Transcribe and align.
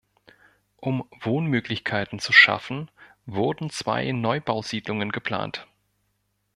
Um 0.77 1.07
Wohnmöglichkeiten 1.19 2.17
zu 2.17 2.33
schaffen, 2.33 2.89
wurden 3.27 3.69
zwei 3.69 4.11
Neubausiedlungen 4.13 5.11
geplant. 5.11 5.67